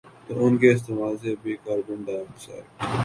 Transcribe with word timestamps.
تو 0.27 0.45
ان 0.45 0.57
کے 0.57 0.71
استعمال 0.71 1.17
سے 1.17 1.35
بھی 1.43 1.55
کاربن 1.65 2.03
ڈائی 2.03 2.19
آکسائیڈ 2.19 2.99